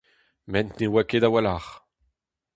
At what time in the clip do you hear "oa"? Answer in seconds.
0.87-1.03